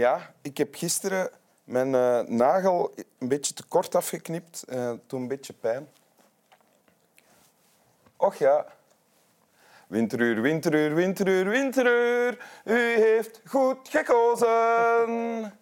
[0.00, 1.30] Ja, ik heb gisteren
[1.64, 4.62] mijn eh, nagel een beetje te kort afgeknipt.
[4.62, 5.88] eh toen een beetje pijn.
[8.16, 8.66] Och ja.
[9.86, 12.60] Winteruur, winteruur, winteruur, winteruur.
[12.64, 15.58] U heeft goed gekozen.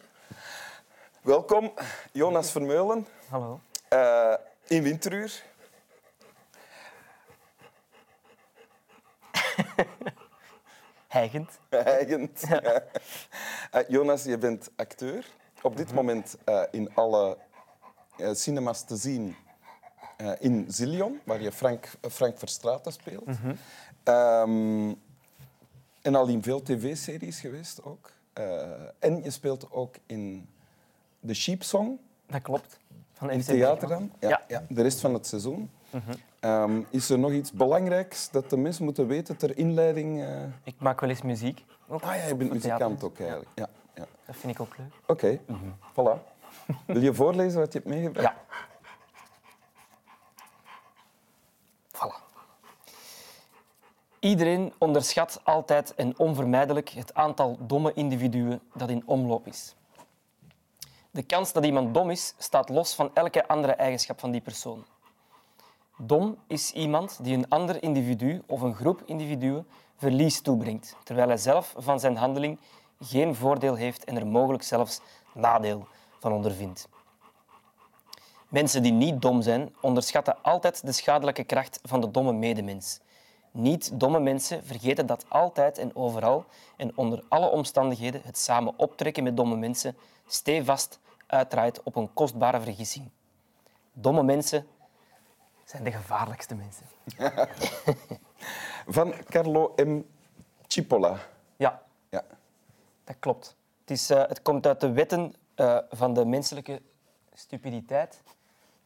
[1.22, 1.72] Welkom,
[2.12, 3.60] Jonas Vermeulen Hallo.
[3.88, 4.34] eh,
[4.66, 5.42] in Winteruur.
[11.70, 12.44] Heigend.
[12.48, 12.82] Ja.
[13.70, 15.26] Eh, Jonas, je bent acteur.
[15.62, 17.36] Op dit moment eh, in alle
[18.16, 19.36] eh, cinemas te zien
[20.38, 23.28] in Zillion, waar je Frank, Frank Verstraeten speelt.
[24.02, 24.94] Ehm,
[26.02, 28.12] en al in veel tv-series geweest ook.
[28.98, 30.48] En je speelt ook in
[31.26, 32.78] The Sheep Song, Dat klopt.
[33.12, 34.12] Van in theater dan.
[34.20, 34.42] Ja.
[34.48, 35.70] Ja, de rest van het seizoen.
[36.40, 40.22] Ehm, is er nog iets belangrijks dat de mensen moeten weten ter inleiding?
[40.22, 40.42] eh?
[40.64, 41.64] Ik maak wel eens muziek.
[41.88, 42.02] Ook.
[42.02, 43.50] Ah ja, je bent muzikant ook eigenlijk.
[43.54, 43.68] Ja.
[43.94, 44.06] Ja.
[44.26, 44.92] Dat vind ik ook leuk.
[45.06, 45.38] Oké,
[45.92, 46.36] voilà.
[46.86, 48.26] Wil je voorlezen wat je hebt meegebracht?
[48.26, 48.36] Ja.
[51.92, 52.26] Voilà.
[54.20, 59.74] Iedereen onderschat altijd en onvermijdelijk het aantal domme individuen dat in omloop is.
[61.10, 64.84] De kans dat iemand dom is, staat los van elke andere eigenschap van die persoon.
[66.00, 69.66] Dom is iemand die een ander individu of een groep individuen
[69.96, 72.58] verlies toebrengt, terwijl hij zelf van zijn handeling
[73.00, 75.00] geen voordeel heeft en er mogelijk zelfs
[75.34, 75.86] nadeel
[76.18, 76.88] van ondervindt.
[78.48, 83.00] Mensen die niet dom zijn, onderschatten altijd de schadelijke kracht van de domme medemens.
[83.50, 86.44] Niet domme mensen vergeten dat altijd en overal
[86.76, 92.60] en onder alle omstandigheden het samen optrekken met domme mensen stevast uitdraait op een kostbare
[92.60, 93.10] vergissing.
[93.92, 94.66] Domme mensen
[95.68, 96.86] zijn de gevaarlijkste mensen.
[98.96, 100.00] Van Carlo M.
[100.66, 101.16] Cipolla.
[101.56, 102.24] Ja, Ja.
[103.04, 103.56] dat klopt.
[103.80, 106.82] Het, is, eh, het komt uit de wetten eh, van de menselijke
[107.32, 108.22] stupiditeit.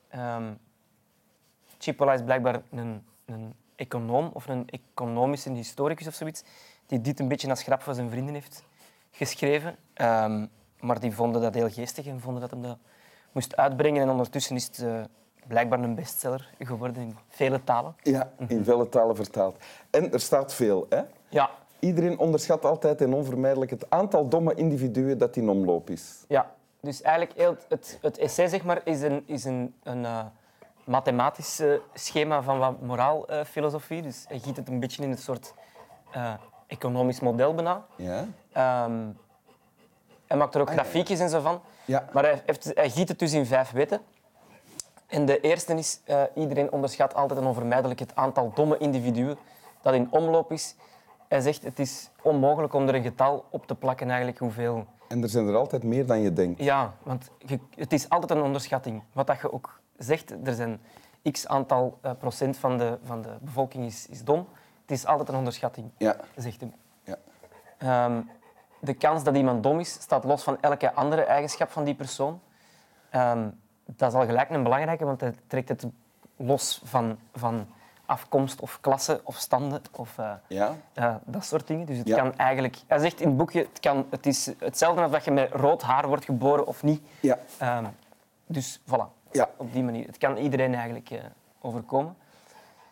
[0.08, 0.52] Ehm
[1.78, 6.42] Cipolla is blijkbaar een, een econoom of een economische historicus of zoiets,
[6.86, 8.64] die dit een beetje als grap voor zijn vrienden heeft
[9.10, 9.76] geschreven.
[9.94, 10.46] Ehm,
[10.80, 12.78] maar die vonden dat heel geestig en vonden dat hij dat
[13.32, 14.02] moest uitbrengen.
[14.02, 15.02] En ondertussen is het eh,
[15.46, 17.94] blijkbaar een bestseller geworden in vele talen.
[18.02, 19.56] ja, in vele talen vertaald.
[19.90, 20.86] En er staat veel.
[20.88, 21.02] Hè?
[21.28, 26.24] Ja, Iedereen onderschat altijd en onvermijdelijk het aantal domme individuen dat in omloop is.
[26.28, 26.50] Ja,
[26.80, 30.24] dus eigenlijk heel het, het, essay zeg maar, is een, is een, een eh,
[30.84, 34.02] mathematisch eh, schema van wat moraalfilosofie.
[34.02, 35.54] dus hij giet het een beetje in een soort
[36.12, 36.32] eh,
[36.66, 37.84] economisch model bijna.
[37.96, 38.26] Ja?
[38.52, 39.06] Ehm,
[40.26, 40.82] hij maakt er ook Ah, ja.
[40.82, 41.60] grafiekjes en zo van.
[41.84, 42.08] Ja.
[42.12, 44.00] Maar hij, heeft, hij giet het dus in vijf wetten.
[45.12, 49.36] En de eerste is, eh, iedereen onderschat altijd en onvermijdelijk het aantal domme individuen
[49.82, 50.74] dat in omloop is.
[51.28, 54.84] Hij zegt, het is onmogelijk om er een getal op te plakken eigenlijk hoeveel...
[55.08, 56.62] En er zijn er altijd meer dan je denkt.
[56.62, 59.02] Ja, want je- het is altijd een onderschatting.
[59.12, 60.80] Wat dat je ook zegt, er zijn
[61.30, 64.48] x aantal eh, procent van de, van de bevolking is, is dom.
[64.82, 66.16] Het is altijd een onderschatting, Ja.
[66.36, 66.72] zegt hij.
[67.04, 67.16] ja.
[67.78, 68.20] Ehm,
[68.80, 72.40] de kans dat iemand dom is, staat los van elke andere eigenschap van die persoon.
[73.10, 73.48] Ehm,
[73.86, 75.86] dat is al gelijk een belangrijke, want hij trekt het
[76.36, 77.66] los van, van
[78.06, 80.76] afkomst of klasse of standen of eh, Ja?
[80.92, 81.86] eh, dat soort dingen.
[81.86, 82.16] Dus het Ja.
[82.16, 82.76] kan eigenlijk...
[82.86, 85.82] Hij zegt in het boekje, het, kan, het is hetzelfde als dat je met rood
[85.82, 87.02] haar wordt geboren of niet.
[87.20, 87.38] Ja.
[87.58, 87.84] Ehm,
[88.46, 89.48] dus voilà, Ja.
[89.56, 90.06] op die manier.
[90.06, 91.18] Het kan iedereen eigenlijk eh,
[91.60, 92.16] overkomen.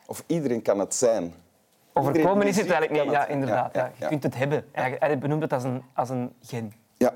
[0.06, 1.34] Of iedereen kan het zijn.
[1.92, 3.12] Overkomen is het eigenlijk niet.
[3.12, 3.28] Ja, het.
[3.28, 3.74] inderdaad.
[3.98, 4.64] Je kunt het hebben.
[4.72, 6.72] Eigenlijk- Hij benoemt het als een, als een gen.
[6.96, 7.14] Ja.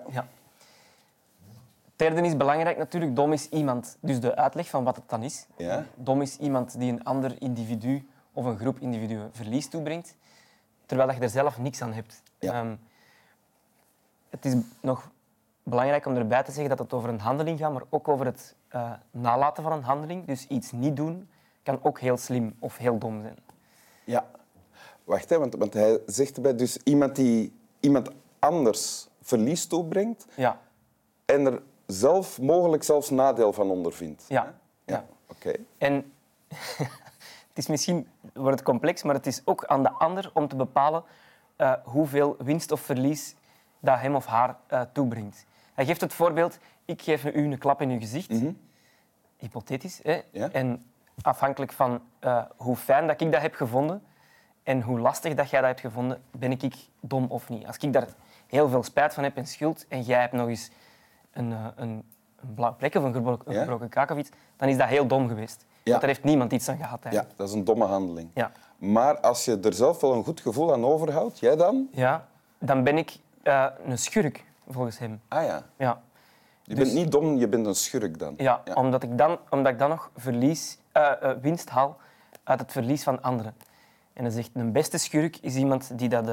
[1.97, 3.16] Derde is belangrijk natuurlijk.
[3.16, 3.97] Dom is iemand.
[4.00, 5.47] Dus de uitleg van wat het dan is.
[5.56, 5.87] Ja.
[5.94, 10.16] Dom is iemand die een ander individu of een groep individuen verlies toebrengt,
[10.87, 12.23] terwijl dat je er zelf niks aan hebt.
[12.38, 12.52] Ja.
[12.52, 12.75] Ehm,
[14.31, 15.11] het is nog
[15.62, 18.55] belangrijk om erbij te zeggen dat het over een handeling gaat, maar ook over het
[18.69, 20.26] eh, nalaten van een handeling.
[20.26, 21.29] Dus iets niet doen
[21.62, 23.37] kan ook heel slim of heel dom zijn.
[24.05, 24.26] Ja.
[25.05, 30.61] Wacht, hè, want, want hij zegt erbij, dus iemand die iemand anders verlies toebrengt Ja,
[31.25, 34.25] en er zelf mogelijk zelfs nadeel van ondervindt.
[34.28, 34.54] ja.
[34.86, 35.52] Ja, oké.
[35.78, 36.12] En
[37.48, 40.56] het is misschien wordt het complex, maar het is ook aan de ander om te
[40.56, 41.04] bepalen
[41.56, 43.34] eh, hoeveel winst of verlies
[43.81, 45.46] dat hem of haar eh, toebrengt.
[45.75, 48.32] Hij geeft het voorbeeld, ik geef u een klap in uw gezicht.
[49.36, 50.00] Hypothetisch.
[50.02, 50.20] Hè?
[50.31, 50.50] Ja.
[50.50, 50.84] En
[51.22, 54.02] afhankelijk van eh, hoe fijn dat ik dat heb gevonden
[54.62, 57.66] en hoe lastig dat jij dat hebt gevonden, ben ik dom of niet.
[57.66, 58.08] Als ik daar
[58.46, 60.70] heel veel spijt van heb en schuld en jij hebt nog eens
[61.34, 62.04] een, eh, een,
[62.40, 65.06] een blauwe plek of een gebroken, een gebroken kaak of iets, dan is dat heel
[65.06, 65.64] dom geweest.
[65.82, 65.90] Ja.
[65.90, 67.06] Want daar heeft niemand iets aan gehad.
[67.10, 68.31] Ja, dat is een domme handeling.
[68.34, 68.52] Ja.
[68.78, 71.88] Maar als je er zelf wel een goed gevoel aan overhoudt, jij dan?
[71.92, 72.26] Ja,
[72.58, 74.44] dan ben ik eh, een schurk.
[74.69, 75.20] volgens hem.
[75.28, 75.62] Ah ja.
[75.76, 76.00] Ja.
[76.62, 78.34] Je Dus- bent niet dom, je bent een schurk dan.
[78.36, 78.75] Ja, Ja.
[78.75, 81.96] Omdat, ik dan, omdat ik dan nog verlies, eh, winst haal
[82.44, 83.54] uit het verlies van anderen.
[84.12, 86.31] En hij zegt, een beste schurk is iemand die dat,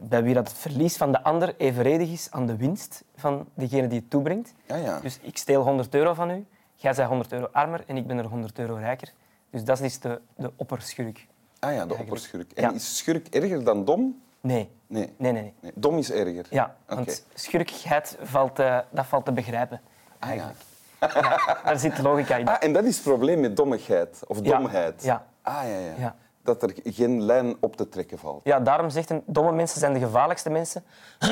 [0.00, 3.86] bij wie dat het verlies van de ander evenredig is aan de winst van degene
[3.86, 4.54] die het toebrengt.
[4.66, 5.00] Ja, ja.
[5.00, 8.18] Dus ik steel 100 euro van u, jij bent 100 euro armer en ik ben
[8.18, 9.12] er 100 euro rijker.
[9.50, 11.26] Dus dat is de, de opperschurk.
[11.58, 12.52] Ah ja, de opperschurk.
[12.52, 12.72] En Ja.
[12.72, 14.20] is schurk erger dan dom?
[14.40, 15.12] Nee, Nee.
[15.16, 15.42] nee, nee.
[15.42, 15.54] nee.
[15.60, 15.72] nee.
[15.74, 16.46] Dom is erger.
[16.50, 19.80] Ja, want schurkigheid valt, eh, dat valt te begrijpen.
[20.18, 20.34] Ah, ja.
[20.34, 20.60] Eigenlijk.
[21.00, 22.48] Ja, daar zit logica in.
[22.48, 25.02] Ah, en dat is het probleem met dommigheid of domheid.
[25.02, 25.26] Ja.
[25.42, 26.16] Ah ja, ja.
[26.44, 26.54] Ja.
[26.54, 28.40] Dat er geen lijn op te trekken valt.
[28.44, 30.84] Ja, daarom zegt hij, domme mensen zijn de gevaarlijkste mensen,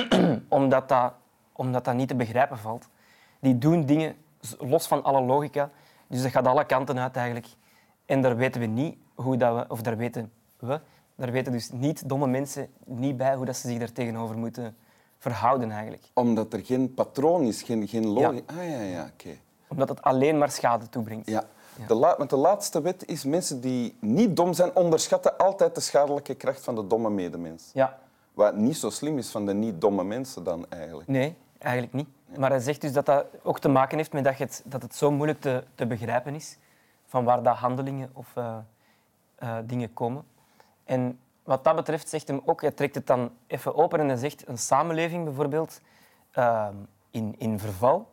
[0.48, 1.12] omdat dat,
[1.52, 2.88] omdat dat niet te begrijpen valt.
[3.40, 4.16] Die doen dingen
[4.58, 5.70] los van alle logica,
[6.06, 7.46] dus dat gaat alle kanten uit eigenlijk.
[8.06, 10.80] En daar weten we niet hoe dat we, of daar weten we,
[11.14, 14.76] daar weten dus niet domme mensen niet bij hoe dat ze zich daar tegenover moeten
[15.18, 16.02] verhouden eigenlijk.
[16.14, 18.54] Omdat er geen patroon is, geen, geen logica.
[18.54, 19.36] Ah ja, ja, oké.
[19.68, 21.28] Omdat het alleen maar schade toebrengt.
[21.28, 21.44] Ja.
[21.86, 25.80] De la- want de laatste wet is mensen die niet dom zijn, onderschatten altijd de
[25.80, 27.70] schadelijke kracht van de domme medemens.
[27.72, 27.98] Ja,
[28.34, 31.08] Wat niet zo slim is van de niet-domme mensen dan eigenlijk.
[31.08, 32.08] nee, eigenlijk niet.
[32.38, 34.94] Maar hij zegt dus dat dat ook te maken heeft met dat, het, dat het
[34.94, 36.58] zo moeilijk te, te begrijpen is
[37.06, 38.56] van waar dat handelingen of eh,
[39.36, 40.24] eh, dingen komen.
[40.84, 44.16] En wat dat betreft zegt hem ook, hij trekt het dan even open en hij
[44.16, 45.80] zegt een samenleving bijvoorbeeld
[46.30, 46.68] eh,
[47.10, 48.08] in, in verval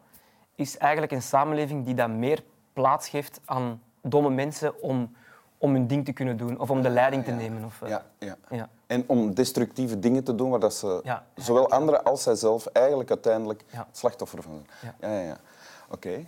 [0.55, 5.11] is eigenlijk een samenleving die dan meer plaats geeft aan domme mensen om,
[5.57, 7.63] om hun ding te kunnen doen of om de leiding te nemen.
[7.65, 8.35] Of, eh, Ja, ja.
[8.49, 8.69] ja.
[8.87, 11.25] En om destructieve dingen te doen waar dat ze Ja.
[11.35, 14.93] zowel anderen als zijzelf eigenlijk uiteindelijk het slachtoffer van zijn.
[15.01, 15.07] Ja.
[15.09, 15.13] Ja.
[15.19, 15.37] Ja, ja,
[15.89, 16.25] Oké.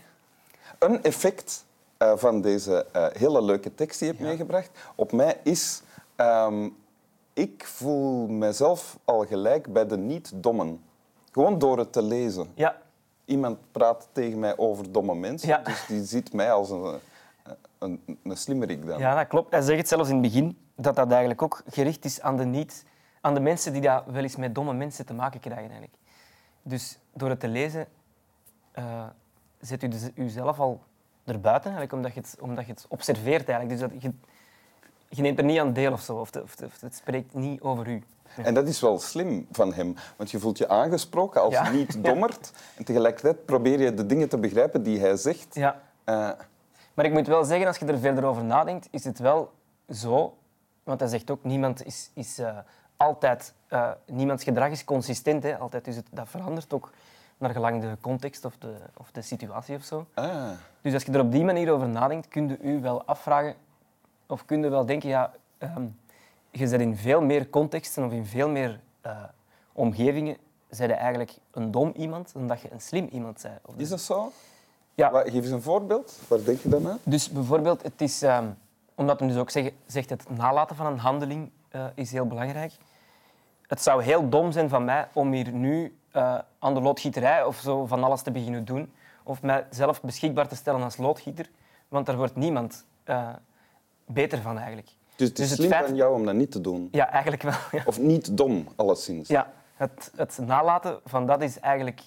[0.80, 1.66] Een effect
[1.98, 5.82] eh, van deze eh, hele leuke tekst die je hebt meegebracht op mij is...
[6.16, 6.70] ehm,
[7.34, 10.84] ik voel mezelf al gelijk bij de niet-dommen.
[11.32, 12.52] Gewoon door het te lezen.
[12.54, 12.78] ja,
[13.26, 15.58] Iemand praat tegen mij over domme mensen, Ja.
[15.58, 17.00] dus die ziet mij als een,
[18.24, 19.00] een, slimmerik dan.
[19.00, 19.52] Ja, dat klopt.
[19.52, 22.46] Hij zegt het zelfs in het begin dat dat eigenlijk ook gericht is aan de,
[22.46, 22.86] niet,
[23.22, 25.70] aan de mensen die dat wel eens met domme mensen te maken krijgen.
[25.70, 25.94] Eigenlijk.
[26.62, 27.88] Dus door het te lezen
[28.72, 29.06] eh,
[29.60, 30.82] zet u dus uzelf al
[31.26, 33.50] erbuiten, eigenlijk, omdat, je het, omdat je het observeert.
[33.50, 33.80] Eigenlijk.
[33.80, 34.12] Dus dat je,
[35.10, 38.04] je neemt er niet aan deel of zo, of, of het spreekt niet over u.
[38.44, 41.70] En dat is wel slim van hem, want je voelt je aangesproken als Ja.
[41.72, 42.52] niet-dommerd.
[42.78, 45.56] En tegelijkertijd probeer je de dingen te begrijpen die hij zegt.
[45.56, 45.82] Ja.
[46.04, 46.30] Eh,
[46.94, 49.52] Maar ik moet wel zeggen, als je er verder over nadenkt, is het wel
[49.90, 50.38] zo.
[50.84, 52.58] Want hij zegt ook, niemand is, is eh,
[52.98, 53.54] altijd...
[53.68, 55.44] eh, niemands gedrag is consistent.
[55.44, 55.86] Hè, altijd.
[55.86, 56.92] Dus het, dat verandert ook
[57.38, 60.06] naar gelang de context of de, of de situatie of zo.
[60.14, 60.50] ah,
[60.82, 63.56] Dus als je er op die manier over nadenkt, kun je u wel afvragen...
[64.28, 65.32] Of kun je wel denken, ja...
[65.58, 65.86] ehm,
[66.60, 69.24] je bent in veel meer contexten of in veel meer eh,
[69.74, 70.38] omgevingen...
[70.70, 73.60] Zijn je eigenlijk een dom iemand dan dat je een slim iemand bent.
[73.66, 74.32] Of is dat zo?
[74.94, 75.12] Ja.
[75.12, 76.20] Wat- Geef eens een voorbeeld.
[76.28, 76.98] Waar denk je dan aan?
[77.04, 78.46] Dus bijvoorbeeld, het is, ehm,
[78.96, 82.72] omdat hij dus ook zeg, zegt het nalaten van een handeling eh, is heel belangrijk.
[83.68, 87.58] Het zou heel dom zijn van mij om hier nu eh, aan de loodgieterij of
[87.60, 88.94] zo van alles te beginnen doen.
[89.24, 91.50] Of mijzelf beschikbaar te stellen als loodgieter.
[91.88, 92.86] Want daar wordt niemand
[94.06, 94.90] beter van eigenlijk.
[95.16, 96.88] Dus het is Dus het slim feit- van jou om dat niet te doen.
[96.92, 97.54] Ja, eigenlijk wel.
[97.72, 99.28] Ja, Of niet dom, alleszins.
[99.30, 102.00] ja het, het nalaten van dat is eigenlijk,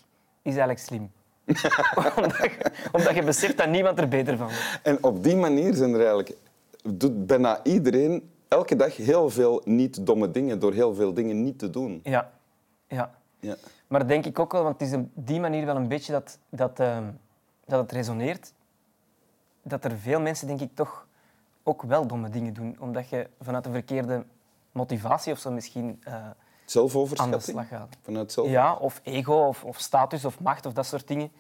[0.43, 1.11] is eigenlijk slim.
[2.17, 4.81] omdat, je, omdat je beseft dat niemand er beter van wordt.
[4.83, 6.37] En op die manier zijn er eigenlijk,
[6.83, 11.71] doet bijna iedereen elke dag heel veel niet-domme dingen door heel veel dingen niet te
[11.71, 12.01] doen.
[12.03, 12.31] Ja,
[12.89, 13.15] ja.
[13.41, 13.57] Ja.
[13.87, 16.39] Maar denk ik ook wel, want het is op die manier wel een beetje dat,
[16.49, 17.05] dat, ehm,
[17.67, 18.53] dat het resoneert.
[19.63, 21.07] Dat er veel mensen, denk ik, toch
[21.69, 22.77] ook wel domme dingen doen.
[22.79, 24.25] Omdat je vanuit een verkeerde
[24.73, 26.15] motivatie of zo misschien eh,
[27.15, 27.97] aan de slag gaat.
[28.03, 28.49] Vanuit zelf.
[28.49, 31.31] Ja, of ego, of, of status, of macht, of dat soort dingen.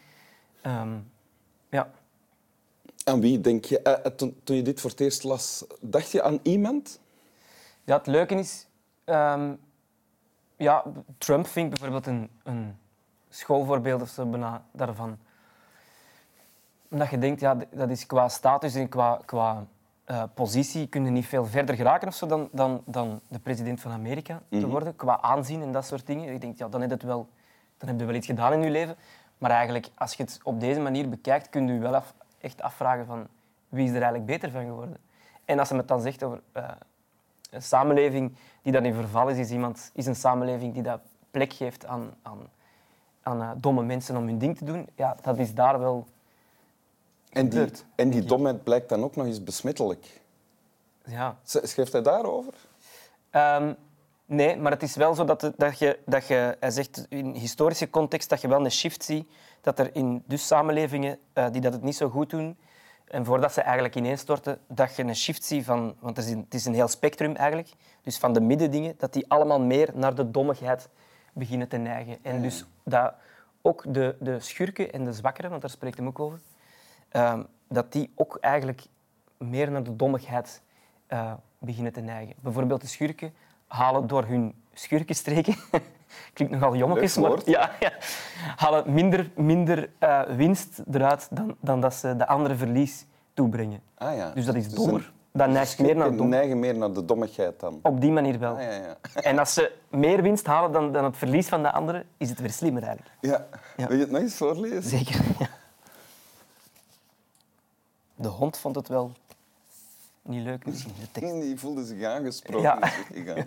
[0.62, 0.96] Ehm,
[1.68, 1.90] ja.
[3.04, 3.82] Aan wie denk je?
[3.82, 7.00] eh, eh, toen, toen je dit voor het eerst las, dacht je aan iemand?
[7.84, 8.66] ja, het leuke is...
[9.04, 9.54] ehm,
[10.56, 10.84] ja,
[11.18, 12.78] Trump vind ik bijvoorbeeld een, een
[13.28, 14.30] schoolvoorbeeld of zo
[14.72, 15.18] daarvan.
[16.90, 19.66] Omdat je denkt, ja, dat is qua status en qua, qua
[20.08, 23.80] eh, positie kun je niet veel verder geraken of zo dan, dan, dan de president
[23.80, 24.96] van Amerika te worden.
[24.96, 26.32] Qua aanzien en dat soort dingen.
[26.32, 27.28] Ik denk, ja, dan heb, je het wel,
[27.78, 28.96] dan heb je wel iets gedaan in je leven.
[29.38, 32.62] Maar eigenlijk, als je het op deze manier bekijkt, kun je je wel af, echt
[32.62, 33.26] afvragen van
[33.68, 34.96] wie is er eigenlijk beter van geworden.
[35.44, 36.64] En als hij het dan zegt over eh,
[37.50, 41.00] een samenleving die dan in verval is, is, iemand, is een samenleving die dat
[41.30, 42.38] plek geeft aan, aan,
[43.22, 44.88] aan eh, domme mensen om hun ding te doen.
[44.96, 46.06] Ja, dat is daar wel...
[47.38, 50.20] En die, en die domheid blijkt dan ook nog eens besmettelijk.
[51.04, 51.38] Ja.
[51.44, 52.54] Schrijft hij daarover?
[53.30, 53.72] Ehm,
[54.28, 56.56] Nee, maar het is wel zo dat, dat, je, dat je...
[56.60, 59.30] Hij zegt in historische context dat je wel een shift ziet.
[59.60, 62.56] Dat er in dus samenlevingen uh, die dat het niet zo goed doen...
[63.04, 65.94] En voordat ze eigenlijk ineenstorten, dat je een shift ziet van...
[65.98, 67.72] Want het is, een, het is een heel spectrum eigenlijk.
[68.02, 70.88] Dus van de middendingen, dat die allemaal meer naar de dommigheid
[71.32, 72.18] beginnen te neigen.
[72.22, 73.14] En dus dat
[73.62, 76.40] ook de, de schurken en de zwakkeren, want daar spreekt hem ook over,
[77.12, 77.38] uh,
[77.68, 78.82] dat die ook eigenlijk
[79.38, 80.62] meer naar de dommigheid
[81.08, 82.34] uh, beginnen te neigen.
[82.40, 83.32] Bijvoorbeeld de schurken
[83.68, 85.54] halen door hun schurkenstreken,
[86.34, 87.92] klinkt nogal jommekjes, maar ja, ja,
[88.56, 93.80] halen minder, minder uh, winst eruit dan, dan dat ze de andere verlies toebrengen.
[93.94, 94.30] Ah, ja.
[94.30, 95.12] Dus dat is dus dommer.
[95.32, 96.28] Dat neigt meer naar dom...
[96.28, 97.78] neigen meer naar de dommigheid dan.
[97.82, 98.54] Op die manier wel.
[98.54, 98.96] Ah, ja, ja.
[99.30, 102.40] En als ze meer winst halen dan, dan het verlies van de anderen, is het
[102.40, 103.14] weer slimmer eigenlijk.
[103.20, 103.46] Ja.
[103.76, 104.82] Wil je het nog eens voorlezen?
[104.82, 105.20] Zeker.
[105.38, 105.48] Ja.
[108.18, 109.12] De hond vond het wel
[110.22, 111.40] niet leuk misschien, de tekst.
[111.40, 112.80] Die voelde zich aangesproken.
[113.14, 113.46] Ja.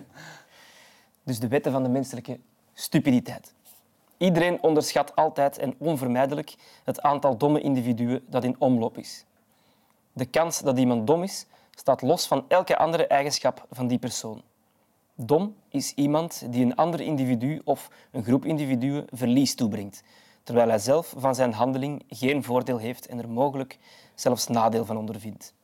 [1.24, 2.40] Dus de wetten van de menselijke
[2.74, 3.54] stupiditeit.
[4.16, 9.24] Iedereen onderschat altijd en onvermijdelijk het aantal domme individuen dat in omloop is.
[10.12, 14.42] De kans dat iemand dom is, staat los van elke andere eigenschap van die persoon.
[15.14, 20.02] Dom is iemand die een ander individu of een groep individuen verlies toebrengt,
[20.42, 23.78] terwijl hij zelf van zijn handeling geen voordeel heeft en er mogelijk
[24.14, 25.54] zelfs nadeel van ondervindt.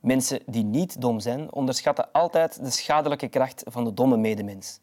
[0.00, 4.80] Mensen die niet dom zijn, onderschatten altijd de schadelijke kracht van de domme medemens.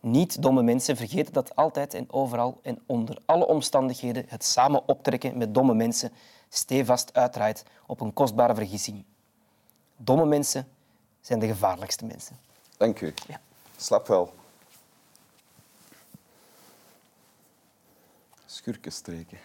[0.00, 5.54] Niet-domme mensen vergeten dat altijd en overal en onder alle omstandigheden het samen optrekken met
[5.54, 6.12] domme mensen
[6.48, 9.04] stevast uitdraait op een kostbare vergissing.
[9.96, 10.68] Domme mensen
[11.20, 12.38] zijn de gevaarlijkste mensen.
[12.76, 13.14] Dank u.
[13.26, 13.40] Ja.
[13.76, 14.32] Slap wel.
[18.64, 19.38] Schurkenstreken.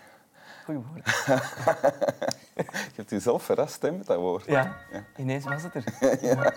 [0.65, 1.05] Goeie woord.
[2.55, 4.45] Je hebt jezelf verrast hè, met dat woord.
[4.45, 5.03] Ja, ja.
[5.17, 5.83] ineens was het er.
[6.27, 6.53] ja.